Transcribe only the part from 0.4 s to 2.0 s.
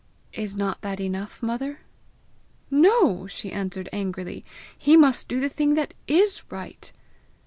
not that enough, mother?"